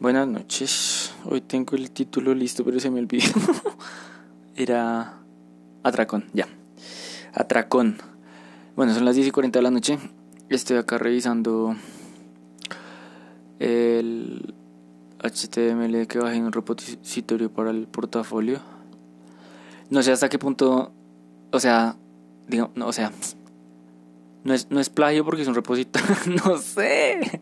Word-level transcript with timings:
Buenas 0.00 0.28
noches. 0.28 1.14
Hoy 1.24 1.40
tengo 1.40 1.74
el 1.74 1.90
título 1.90 2.34
listo, 2.34 2.64
pero 2.64 2.78
se 2.78 2.90
me 2.90 3.00
olvidó. 3.00 3.24
Era 4.56 5.14
Atracón, 5.82 6.26
ya. 6.34 6.46
Atracón. 7.32 7.96
Bueno, 8.76 8.92
son 8.92 9.06
las 9.06 9.14
10 9.14 9.28
y 9.28 9.30
40 9.30 9.58
de 9.58 9.62
la 9.62 9.70
noche. 9.70 9.98
Estoy 10.50 10.76
acá 10.76 10.98
revisando 10.98 11.76
el 13.58 14.54
HTML 15.22 16.06
que 16.06 16.18
bajé 16.18 16.36
en 16.36 16.44
un 16.44 16.52
repositorio 16.52 17.50
para 17.50 17.70
el 17.70 17.86
portafolio. 17.86 18.60
No 19.88 20.02
sé 20.02 20.12
hasta 20.12 20.28
qué 20.28 20.38
punto, 20.38 20.92
o 21.52 21.60
sea, 21.60 21.96
digo, 22.46 22.70
no, 22.74 22.86
o 22.86 22.92
sea, 22.92 23.12
no 24.44 24.52
es, 24.52 24.70
no 24.70 24.78
es 24.78 24.90
plagio 24.90 25.24
porque 25.24 25.40
es 25.40 25.48
un 25.48 25.54
repositorio, 25.54 26.16
no 26.44 26.58
sé. 26.58 27.40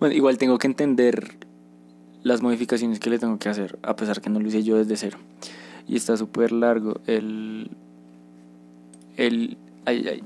Bueno, 0.00 0.14
igual 0.14 0.38
tengo 0.38 0.58
que 0.58 0.66
entender 0.66 1.34
las 2.22 2.42
modificaciones 2.42 3.00
que 3.00 3.10
le 3.10 3.18
tengo 3.18 3.38
que 3.38 3.48
hacer, 3.48 3.78
a 3.82 3.96
pesar 3.96 4.20
que 4.20 4.30
no 4.30 4.38
lo 4.38 4.48
hice 4.48 4.62
yo 4.62 4.76
desde 4.76 4.96
cero. 4.96 5.18
Y 5.88 5.96
está 5.96 6.16
súper 6.16 6.52
largo. 6.52 7.00
El, 7.06 7.70
el, 9.16 9.56
ay, 9.86 10.06
ay, 10.06 10.22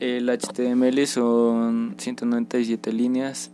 el 0.00 0.28
HTML 0.28 1.06
son 1.06 1.94
197 1.98 2.92
líneas. 2.92 3.50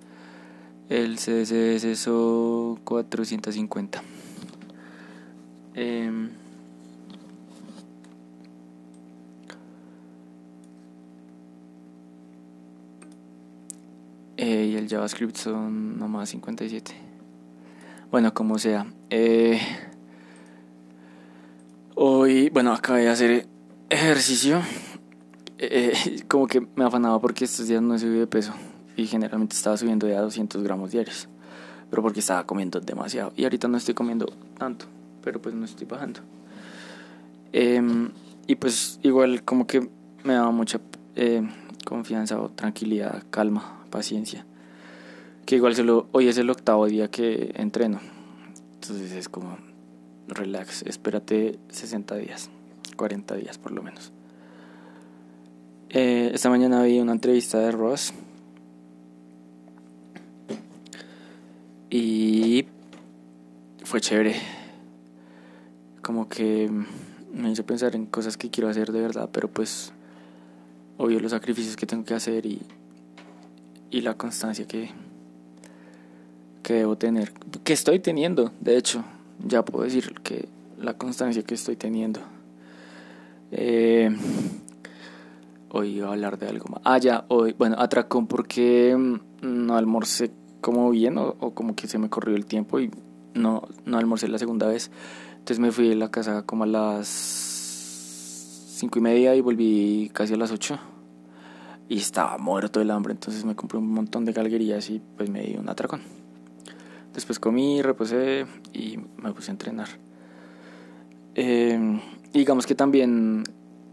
El 0.88 1.16
CSS 1.16 1.98
son 1.98 2.77
450. 2.85 4.02
Eh, 5.74 6.29
Eh, 14.80 14.83
y 14.83 14.84
el 14.84 14.89
JavaScript 14.89 15.37
son 15.37 15.98
nomás 15.98 16.30
57. 16.30 16.93
Bueno, 18.11 18.33
como 18.34 18.59
sea. 18.59 18.87
Eh, 19.11 19.60
hoy, 21.95 22.51
bueno, 22.51 22.73
acabé 22.73 23.02
de 23.02 23.10
hacer 23.10 23.49
ejercicio. 23.88 24.60
Eh, 25.59 26.23
como 26.29 26.46
que 26.46 26.66
me 26.74 26.85
afanaba 26.85 27.21
porque 27.21 27.45
estos 27.45 27.69
días 27.69 27.82
no 27.82 27.95
he 27.95 27.99
subido 27.99 28.21
de 28.21 28.27
peso. 28.27 28.52
Y 28.96 29.07
generalmente 29.07 29.54
estaba 29.54 29.77
subiendo 29.77 30.07
de 30.07 30.16
a 30.16 30.21
200 30.21 30.63
gramos 30.63 30.91
diarios. 30.91 31.29
Pero 31.88 32.02
porque 32.02 32.21
estaba 32.21 32.47
comiendo 32.47 32.80
demasiado. 32.80 33.32
Y 33.37 33.45
ahorita 33.45 33.69
no 33.69 33.76
estoy 33.76 33.95
comiendo 33.95 34.26
tanto. 34.59 34.87
Pero 35.23 35.41
pues 35.41 35.54
no 35.54 35.65
estoy 35.65 35.87
bajando. 35.87 36.21
Em, 37.52 38.10
y 38.47 38.54
pues 38.57 39.01
igual 39.02 39.43
como 39.43 39.66
que 39.66 39.88
me 40.24 40.35
daba 40.35 40.51
mucha 40.51 40.80
confianza 41.85 42.41
o 42.41 42.51
tranquilidad, 42.51 43.24
calma 43.30 43.85
paciencia. 43.91 44.47
Que 45.46 45.57
igual 45.57 45.74
hoy 46.13 46.29
es 46.29 46.38
el 46.38 46.51
octavo 46.51 46.87
día 46.87 47.09
que 47.09 47.52
entreno. 47.57 48.01
Entonces 48.74 49.13
es 49.13 49.29
como, 49.29 49.59
relax, 50.29 50.82
espérate 50.82 51.59
60 51.69 52.16
días, 52.16 52.51
40 52.97 53.35
días 53.37 53.59
por 53.59 53.73
lo 53.73 53.82
menos. 53.82 54.13
Eh, 55.88 56.30
esta 56.32 56.51
mañana 56.51 56.82
vi 56.85 57.01
una 57.01 57.13
entrevista 57.13 57.59
de 57.59 57.73
Ross. 57.73 58.13
Y 61.91 62.66
fue 63.82 64.00
chévere. 64.00 64.37
Como 66.03 66.28
que 66.28 66.71
me 67.32 67.50
hizo 67.50 67.66
pensar 67.66 67.97
en 67.97 68.06
cosas 68.06 68.37
que 68.37 68.50
quiero 68.50 68.69
hacer 68.69 68.93
de 68.93 69.00
verdad, 69.00 69.28
pero 69.32 69.49
pues 69.49 69.93
obvio 70.97 71.19
los 71.19 71.32
sacrificios 71.32 71.77
que 71.77 71.87
tengo 71.87 72.04
que 72.04 72.15
hacer 72.15 72.47
y 72.47 72.60
y 73.91 74.00
la 74.03 74.15
constancia 74.15 74.66
que, 74.66 74.91
que 76.71 76.76
debo 76.76 76.97
tener, 76.97 77.32
que 77.65 77.72
estoy 77.72 77.99
teniendo, 77.99 78.53
de 78.60 78.76
hecho, 78.76 79.03
ya 79.44 79.65
puedo 79.65 79.82
decir 79.82 80.15
que 80.22 80.49
la 80.78 80.94
constancia 80.94 81.43
que 81.43 81.54
estoy 81.54 81.75
teniendo. 81.75 82.21
Eh, 83.50 84.08
hoy 85.70 85.97
iba 85.97 86.06
a 86.06 86.12
hablar 86.12 86.38
de 86.38 86.47
algo 86.47 86.66
más. 86.69 86.81
Ah, 86.84 86.98
ya, 86.98 87.25
hoy, 87.26 87.56
bueno, 87.58 87.75
atracón 87.76 88.28
porque 88.28 88.97
mm, 88.97 89.16
no 89.42 89.76
almorcé 89.76 90.31
como 90.60 90.91
bien 90.91 91.19
o, 91.19 91.34
como 91.54 91.75
que 91.75 91.88
se 91.88 91.98
me 91.98 92.08
corrió 92.08 92.36
el 92.36 92.47
tiempo 92.47 92.78
y 92.78 92.88
no, 93.34 93.62
no 93.84 93.98
almorcé 93.98 94.28
la 94.28 94.38
segunda 94.38 94.69
vez. 94.69 94.92
Entonces 95.32 95.58
me 95.58 95.72
fui 95.72 95.91
a 95.91 95.97
la 95.97 96.12
casa 96.12 96.42
como 96.42 96.62
a 96.62 96.69
las 96.69 97.08
cinco 98.78 99.00
y 99.00 99.02
media 99.02 99.34
y 99.34 99.41
volví 99.41 100.08
casi 100.14 100.34
a 100.34 100.37
las 100.37 100.52
ocho 100.52 100.78
y 101.88 101.97
estaba 101.97 102.38
muerto 102.38 102.78
del 102.78 102.92
hambre, 102.92 103.12
entonces 103.12 103.44
me 103.44 103.56
compré 103.56 103.78
un 103.78 103.91
montón 103.91 104.25
de 104.25 104.32
galguerías 104.32 104.88
y 104.91 105.02
pues 105.16 105.28
me 105.28 105.42
di 105.42 105.56
un 105.56 105.69
atracón. 105.69 106.19
Después 107.15 107.38
comí, 107.38 107.82
reposé 107.82 108.47
y 108.72 108.98
me 109.16 109.32
puse 109.32 109.50
a 109.50 109.53
entrenar. 109.53 109.88
Eh, 111.34 112.00
digamos 112.32 112.66
que 112.66 112.75
también 112.75 113.44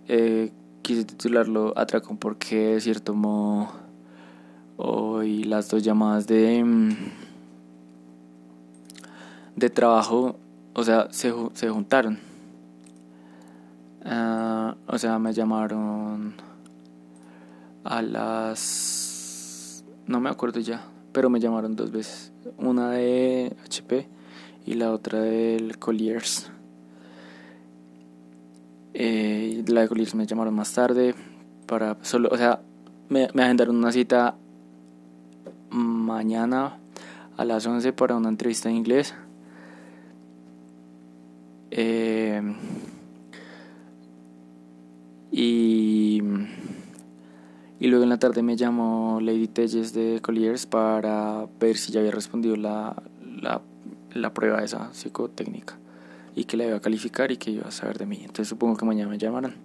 eh, 0.08 0.52
quise 0.82 1.04
titularlo 1.04 1.74
atracón 1.78 2.18
porque 2.18 2.74
de 2.74 2.82
cierto 2.82 3.14
modo 3.14 3.72
hoy 4.78 5.44
las 5.44 5.70
dos 5.70 5.84
llamadas 5.84 6.28
de, 6.28 6.64
mm, 6.64 6.90
de 9.56 9.70
trabajo, 9.70 10.38
o 10.74 10.84
sea, 10.84 11.08
se, 11.12 11.34
se 11.54 11.70
juntaron. 11.70 12.20
Ah, 14.06 14.76
o 14.88 14.98
sea, 14.98 15.20
me 15.20 15.34
llamaron 15.34 16.36
a 17.84 18.02
las... 18.02 19.84
no 20.06 20.22
me 20.22 20.30
acuerdo 20.30 20.60
ya, 20.60 20.86
pero 21.18 21.32
me 21.32 21.40
llamaron 21.40 21.76
dos 21.76 21.92
veces. 21.92 22.32
Una 22.60 22.92
de 22.92 23.52
HP 23.66 24.08
y 24.68 24.76
la 24.76 24.92
otra 24.92 25.20
del 25.20 25.80
Colliers. 25.80 26.52
Eh, 28.94 29.64
la 29.66 29.82
de 29.82 29.88
Colliers 29.88 30.14
me 30.14 30.28
llamaron 30.28 30.54
más 30.54 30.72
tarde 30.72 31.16
para 31.66 31.98
solo, 32.04 32.30
o 32.32 32.38
sea, 32.38 32.62
me, 33.10 33.30
me 33.34 33.42
agendaron 33.42 33.78
una 33.78 33.92
cita 33.92 34.36
mañana 35.72 36.78
a 37.36 37.46
las 37.46 37.66
11 37.66 37.94
para 37.94 38.16
una 38.16 38.30
entrevista 38.30 38.70
en 38.70 38.76
inglés. 38.76 39.16
Eh, 41.72 42.44
y 45.32 46.22
tarde 48.18 48.44
me 48.44 48.56
llamó 48.56 49.20
Lady 49.22 49.48
Telles 49.48 49.94
de 49.94 50.20
Colliers 50.22 50.66
para 50.66 51.48
ver 51.60 51.78
si 51.78 51.92
ya 51.92 52.00
había 52.00 52.12
respondido 52.12 52.56
la, 52.56 52.96
la, 53.42 53.62
la 54.14 54.34
prueba 54.34 54.64
esa 54.64 54.94
psicotécnica 54.94 55.78
y 56.36 56.46
que 56.46 56.58
la 56.58 56.66
iba 56.66 56.78
a 56.78 56.80
calificar 56.80 57.32
y 57.32 57.38
que 57.38 57.52
iba 57.52 57.68
a 57.68 57.72
saber 57.72 57.98
de 57.98 58.06
mí. 58.06 58.18
Entonces 58.20 58.48
supongo 58.48 58.78
que 58.78 58.86
mañana 58.86 59.10
me 59.10 59.18
llamarán 59.18 59.56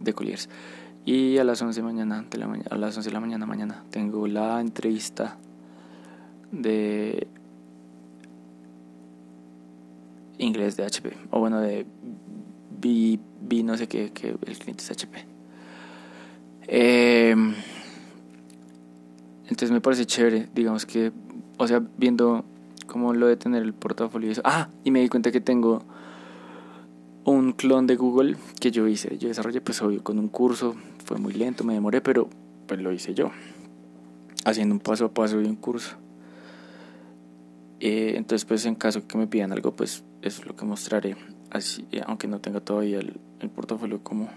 de 0.00 0.12
Colliers. 0.12 0.48
Y 1.04 1.38
a 1.38 1.44
las 1.44 1.60
11 1.60 1.80
de 1.80 1.84
mañana, 1.84 2.24
de 2.30 2.38
la 2.38 2.46
a 2.70 2.76
las 2.76 2.96
11 2.96 3.08
de 3.08 3.14
la 3.14 3.20
mañana 3.20 3.44
mañana 3.44 3.82
tengo 3.90 4.28
la 4.28 4.60
entrevista 4.60 5.36
de 6.52 7.26
inglés 10.38 10.76
de 10.76 10.84
HP 10.84 11.12
o 11.30 11.40
bueno 11.40 11.60
de 11.60 11.86
B, 12.80 13.18
no 13.64 13.76
sé 13.76 13.88
qué 13.88 14.12
que 14.12 14.36
el 14.46 14.58
cliente 14.58 14.84
es 14.84 14.90
HP. 14.90 15.26
Eh, 16.68 17.34
entonces 19.52 19.70
me 19.70 19.82
parece 19.82 20.06
chévere, 20.06 20.48
digamos 20.54 20.86
que, 20.86 21.12
o 21.58 21.66
sea, 21.66 21.82
viendo 21.98 22.42
cómo 22.86 23.12
lo 23.12 23.26
de 23.26 23.36
tener 23.36 23.62
el 23.62 23.74
portafolio 23.74 24.30
y 24.30 24.32
eso. 24.32 24.40
Ah, 24.46 24.70
y 24.82 24.90
me 24.90 25.00
di 25.00 25.10
cuenta 25.10 25.30
que 25.30 25.42
tengo 25.42 25.82
un 27.26 27.52
clon 27.52 27.86
de 27.86 27.96
Google 27.96 28.36
que 28.60 28.70
yo 28.70 28.88
hice. 28.88 29.18
Yo 29.18 29.28
desarrollé, 29.28 29.60
pues 29.60 29.82
obvio, 29.82 30.02
con 30.02 30.18
un 30.18 30.28
curso. 30.28 30.74
Fue 31.04 31.18
muy 31.18 31.34
lento, 31.34 31.64
me 31.64 31.74
demoré, 31.74 32.00
pero 32.00 32.30
pues 32.66 32.80
lo 32.80 32.92
hice 32.92 33.12
yo. 33.12 33.30
Haciendo 34.46 34.74
un 34.74 34.80
paso 34.80 35.04
a 35.04 35.12
paso 35.12 35.36
de 35.36 35.46
un 35.46 35.56
curso. 35.56 35.96
Eh, 37.80 38.14
entonces, 38.16 38.46
pues 38.46 38.64
en 38.64 38.74
caso 38.74 39.06
que 39.06 39.18
me 39.18 39.26
pidan 39.26 39.52
algo, 39.52 39.76
pues 39.76 40.02
eso 40.22 40.40
es 40.40 40.46
lo 40.46 40.56
que 40.56 40.64
mostraré. 40.64 41.14
Así, 41.50 41.86
aunque 42.06 42.26
no 42.26 42.40
tenga 42.40 42.60
todavía 42.60 43.00
el 43.00 43.50
portafolio 43.50 44.02
como 44.02 44.30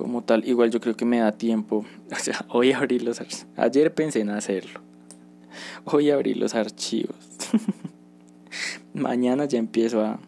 como 0.00 0.22
tal. 0.22 0.46
Igual 0.48 0.70
yo 0.70 0.80
creo 0.80 0.96
que 0.96 1.04
me 1.04 1.18
da 1.18 1.32
tiempo. 1.32 1.84
O 2.12 2.16
sea, 2.16 2.44
hoy 2.48 2.72
abrir 2.72 3.02
los 3.02 3.20
archivos. 3.20 3.46
Ayer 3.56 3.94
pensé 3.94 4.20
en 4.20 4.30
hacerlo. 4.30 4.80
Hoy 5.84 6.10
abrir 6.10 6.36
los 6.36 6.54
archivos. 6.54 7.16
Mañana 8.94 9.44
ya 9.44 9.58
empiezo 9.58 10.04
a 10.04 10.18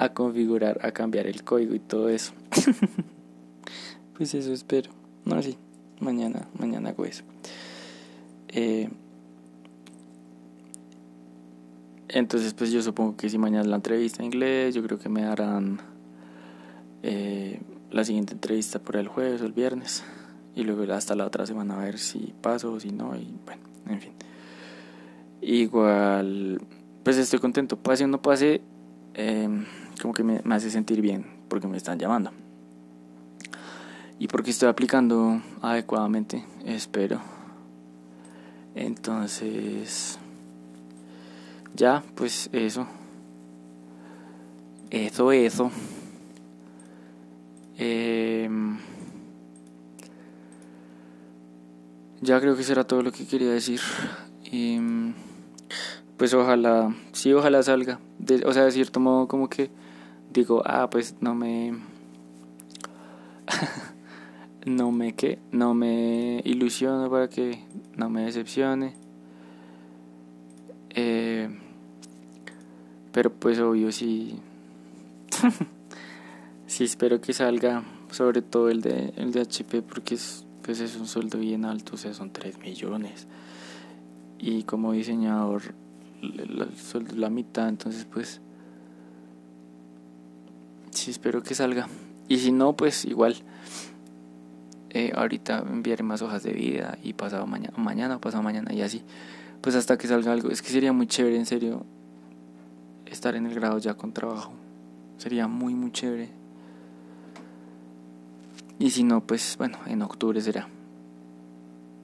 a 0.00 0.14
configurar, 0.14 0.80
a 0.82 0.92
cambiar 0.92 1.26
el 1.26 1.44
código 1.44 1.74
y 1.74 1.78
todo 1.78 2.08
eso. 2.08 2.32
pues 4.16 4.32
eso 4.32 4.50
espero. 4.50 4.90
No, 5.26 5.42
sí. 5.42 5.58
Mañana, 6.00 6.48
mañana 6.58 6.88
hago 6.88 7.04
eso. 7.04 7.22
Eh, 8.48 8.88
entonces, 12.08 12.54
pues 12.54 12.72
yo 12.72 12.80
supongo 12.80 13.14
que 13.14 13.28
si 13.28 13.36
mañana 13.36 13.68
la 13.68 13.76
entrevista 13.76 14.22
en 14.22 14.26
inglés, 14.26 14.74
yo 14.74 14.82
creo 14.82 14.98
que 14.98 15.10
me 15.10 15.20
darán 15.20 15.80
eh, 17.02 17.60
la 17.90 18.04
siguiente 18.04 18.34
entrevista 18.34 18.78
por 18.78 18.96
el 18.96 19.08
jueves 19.08 19.42
o 19.42 19.46
el 19.46 19.52
viernes 19.52 20.04
y 20.54 20.62
luego 20.62 20.92
hasta 20.92 21.14
la 21.14 21.26
otra 21.26 21.46
semana 21.46 21.74
a 21.74 21.84
ver 21.84 21.98
si 21.98 22.34
paso 22.40 22.72
o 22.72 22.80
si 22.80 22.90
no 22.90 23.16
y 23.16 23.34
bueno, 23.44 23.62
en 23.88 24.00
fin. 24.00 24.12
Igual, 25.42 26.60
pues 27.02 27.16
estoy 27.16 27.38
contento, 27.38 27.76
pase 27.76 28.04
o 28.04 28.08
no 28.08 28.20
pase, 28.20 28.60
em, 29.14 29.64
como 30.00 30.12
que 30.12 30.22
me, 30.22 30.40
me 30.44 30.54
hace 30.54 30.70
sentir 30.70 31.00
bien 31.00 31.24
porque 31.48 31.66
me 31.66 31.76
están 31.76 31.98
llamando. 31.98 32.30
Y 34.18 34.28
porque 34.28 34.50
estoy 34.50 34.68
aplicando 34.68 35.40
adecuadamente, 35.62 36.44
espero. 36.66 37.20
Entonces, 38.74 40.18
ya, 41.74 42.04
pues 42.14 42.50
eso. 42.52 42.86
Eso, 44.90 45.32
eso. 45.32 45.70
Eh, 47.82 48.46
ya 52.20 52.38
creo 52.38 52.54
que 52.54 52.62
será 52.62 52.84
todo 52.84 53.02
lo 53.02 53.10
que 53.10 53.26
quería 53.26 53.50
decir. 53.50 53.80
Y, 54.44 54.78
pues 56.18 56.34
ojalá, 56.34 56.94
sí, 57.12 57.32
ojalá 57.32 57.62
salga. 57.62 57.98
o 58.44 58.52
sea, 58.52 58.64
de 58.64 58.72
cierto 58.72 59.00
modo 59.00 59.26
como 59.28 59.48
que 59.48 59.70
digo, 60.30 60.62
ah, 60.66 60.90
pues 60.90 61.16
no 61.20 61.34
me... 61.34 61.78
no 64.66 64.92
me 64.92 65.14
que, 65.14 65.38
no 65.50 65.72
me 65.72 66.42
ilusiono 66.44 67.10
para 67.10 67.28
que 67.28 67.64
no 67.96 68.10
me 68.10 68.24
decepcione. 68.26 68.94
Eh, 70.90 71.48
pero 73.12 73.32
pues 73.32 73.58
obvio 73.58 73.90
sí. 73.90 74.38
sí 76.80 76.84
espero 76.84 77.20
que 77.20 77.34
salga. 77.34 77.84
Sobre 78.10 78.40
todo 78.40 78.70
el 78.70 78.80
de 78.80 79.12
el 79.16 79.32
de 79.32 79.42
HP 79.42 79.82
porque 79.82 80.14
es, 80.14 80.46
pues 80.62 80.80
es 80.80 80.96
un 80.96 81.06
sueldo 81.06 81.38
bien 81.38 81.66
alto, 81.66 81.92
o 81.94 81.98
sea 81.98 82.14
son 82.14 82.32
3 82.32 82.58
millones. 82.58 83.26
Y 84.38 84.62
como 84.62 84.92
diseñador 84.92 85.74
el, 86.22 86.74
sueldo 86.76 87.10
es 87.10 87.18
la 87.18 87.28
mitad, 87.28 87.68
entonces 87.68 88.06
pues 88.10 88.40
sí 90.90 91.10
espero 91.10 91.42
que 91.42 91.54
salga. 91.54 91.86
Y 92.28 92.38
si 92.38 92.50
no, 92.50 92.74
pues 92.74 93.04
igual. 93.04 93.36
Eh, 94.88 95.12
ahorita 95.14 95.58
enviaré 95.58 96.02
más 96.02 96.22
hojas 96.22 96.42
de 96.42 96.52
vida 96.52 96.96
y 97.02 97.12
pasado 97.12 97.46
mañana, 97.46 97.76
mañana 97.76 98.16
o 98.16 98.20
pasado 98.20 98.42
mañana 98.42 98.72
y 98.72 98.80
así 98.80 99.02
pues 99.60 99.76
hasta 99.76 99.98
que 99.98 100.08
salga 100.08 100.32
algo. 100.32 100.48
Es 100.48 100.62
que 100.62 100.70
sería 100.70 100.94
muy 100.94 101.06
chévere, 101.06 101.36
en 101.36 101.44
serio, 101.44 101.84
estar 103.04 103.36
en 103.36 103.44
el 103.44 103.54
grado 103.54 103.76
ya 103.76 103.92
con 103.92 104.14
trabajo. 104.14 104.52
Sería 105.18 105.46
muy, 105.46 105.74
muy 105.74 105.92
chévere. 105.92 106.39
Y 108.80 108.90
si 108.90 109.04
no, 109.04 109.20
pues 109.20 109.56
bueno, 109.58 109.78
en 109.86 110.00
octubre 110.00 110.40
será. 110.40 110.66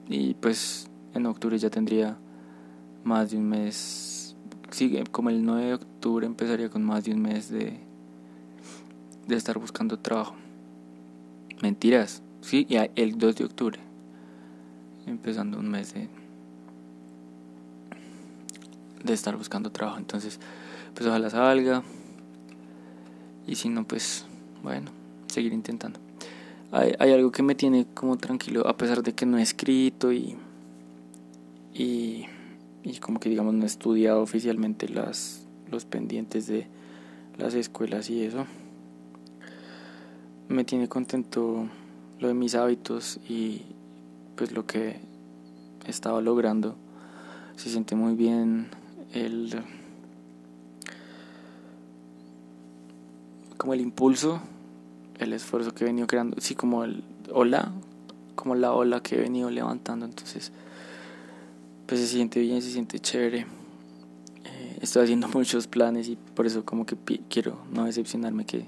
Y 0.07 0.35
pues 0.35 0.89
en 1.15 1.25
octubre 1.25 1.57
ya 1.57 1.71
tendría 1.71 2.19
más 3.03 3.31
de 3.31 3.37
un 3.37 3.49
mes. 3.49 4.35
Sí, 4.69 5.03
como 5.11 5.31
el 5.31 5.43
9 5.43 5.65
de 5.65 5.73
octubre 5.73 6.27
empezaría 6.27 6.69
con 6.69 6.83
más 6.85 7.03
de 7.03 7.13
un 7.13 7.21
mes 7.21 7.49
de, 7.49 7.79
de 9.27 9.35
estar 9.35 9.57
buscando 9.57 9.97
trabajo. 9.97 10.35
Mentiras. 11.63 12.21
Sí, 12.41 12.67
ya 12.69 12.87
el 12.95 13.17
2 13.17 13.35
de 13.37 13.45
octubre. 13.45 13.79
Empezando 15.07 15.57
un 15.57 15.69
mes 15.69 15.95
de 15.95 16.07
de 19.03 19.13
estar 19.13 19.35
buscando 19.35 19.71
trabajo. 19.71 19.97
Entonces, 19.97 20.39
pues 20.93 21.07
ojalá 21.07 21.31
salga. 21.31 21.81
Y 23.47 23.55
si 23.55 23.69
no, 23.69 23.83
pues 23.83 24.27
bueno, 24.61 24.91
seguir 25.27 25.53
intentando. 25.53 26.06
Hay, 26.71 26.93
algo 26.99 27.31
que 27.31 27.43
me 27.43 27.55
tiene 27.55 27.85
como 27.93 28.17
tranquilo, 28.17 28.67
a 28.67 28.75
pesar 28.75 29.01
de 29.01 29.13
que 29.13 29.25
no 29.25 29.37
he 29.37 29.41
escrito 29.41 30.11
y, 30.11 30.35
y, 31.73 32.25
y 32.83 32.97
como 32.99 33.19
que 33.19 33.29
digamos 33.29 33.53
no 33.53 33.63
he 33.63 33.67
estudiado 33.67 34.21
oficialmente 34.21 34.89
las, 34.89 35.47
los 35.71 35.85
pendientes 35.85 36.47
de 36.47 36.67
las 37.37 37.53
escuelas 37.53 38.09
y 38.09 38.23
eso. 38.23 38.45
Me 40.49 40.65
tiene 40.65 40.89
contento 40.89 41.67
lo 42.19 42.27
de 42.27 42.33
mis 42.33 42.55
hábitos 42.55 43.19
y 43.29 43.61
pues 44.35 44.51
lo 44.51 44.65
que 44.65 44.99
he 45.85 45.89
estado 45.89 46.21
logrando. 46.21 46.75
Se 47.55 47.69
siente 47.69 47.95
muy 47.95 48.15
bien 48.15 48.69
el 49.13 49.63
como 53.57 53.73
el 53.73 53.81
impulso, 53.81 54.39
el 55.19 55.33
esfuerzo 55.33 55.73
que 55.73 55.83
he 55.83 55.87
venido 55.87 56.07
creando, 56.07 56.39
sí 56.39 56.55
como 56.55 56.83
el 56.83 57.03
ola, 57.31 57.71
como 58.35 58.55
la 58.55 58.73
ola 58.73 59.01
que 59.01 59.15
he 59.15 59.19
venido 59.19 59.49
levantando, 59.49 60.05
entonces 60.05 60.51
pues 61.87 62.01
se 62.01 62.07
siente 62.07 62.39
bien, 62.41 62.61
se 62.61 62.71
siente 62.71 62.99
chévere. 62.99 63.45
Eh, 64.45 64.77
estoy 64.81 65.05
haciendo 65.05 65.27
muchos 65.33 65.67
planes 65.67 66.07
y 66.09 66.17
por 66.35 66.45
eso 66.45 66.63
como 66.65 66.85
que 66.85 66.95
quiero 67.29 67.57
no 67.71 67.85
decepcionarme 67.85 68.45
que, 68.45 68.65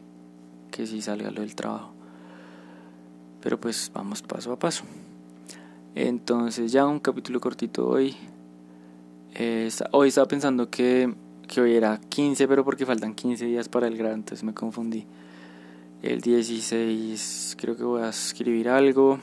que 0.72 0.88
sí 0.88 1.02
salga 1.02 1.30
lo 1.30 1.42
del 1.42 1.54
trabajo. 1.56 1.92
Pero 3.42 3.60
pues 3.60 3.92
vamos 3.94 4.22
paso 4.22 4.52
a 4.52 4.60
paso. 4.60 4.84
Entonces 5.96 6.72
ya 6.72 6.86
un 6.86 7.00
capítulo 7.00 7.40
cortito 7.40 7.88
hoy. 7.88 8.16
Eh, 9.36 9.70
hoy 9.92 10.10
estaba 10.10 10.28
pensando 10.28 10.70
que, 10.70 11.14
que 11.48 11.62
hoy 11.62 11.76
era 11.76 12.00
15, 12.00 12.48
pero 12.48 12.64
porque 12.64 12.86
faltan 12.86 13.14
15 13.14 13.46
días 13.46 13.70
para 13.70 13.88
el 13.88 13.98
grado, 13.98 14.16
entonces 14.16 14.44
me 14.44 14.54
confundí. 14.54 15.06
El 16.02 16.22
16 16.22 17.58
creo 17.60 17.76
que 17.76 17.84
voy 17.84 18.02
a 18.04 18.10
escribir 18.10 18.70
algo. 18.70 19.20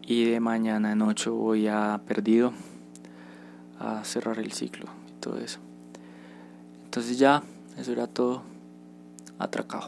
Y 0.00 0.24
de 0.24 0.40
mañana 0.40 0.92
en 0.92 1.02
8 1.02 1.34
voy 1.34 1.68
a 1.68 2.00
perdido 2.06 2.54
a 3.78 4.02
cerrar 4.04 4.38
el 4.38 4.52
ciclo 4.52 4.86
y 5.06 5.20
todo 5.20 5.38
eso. 5.38 5.58
Entonces 6.84 7.18
ya, 7.18 7.42
eso 7.76 7.92
era 7.92 8.06
todo 8.06 8.42
atracado. 9.38 9.76